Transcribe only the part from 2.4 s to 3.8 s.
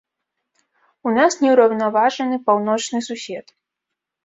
паўночны сусед.